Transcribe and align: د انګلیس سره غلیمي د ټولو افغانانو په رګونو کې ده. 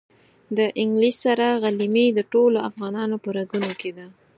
د 0.57 0.59
انګلیس 0.81 1.15
سره 1.25 1.45
غلیمي 1.63 2.05
د 2.13 2.19
ټولو 2.33 2.57
افغانانو 2.69 3.15
په 3.23 3.29
رګونو 3.37 3.71
کې 3.81 3.91
ده. 3.97 4.07